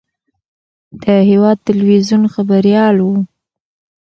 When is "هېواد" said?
1.29-1.57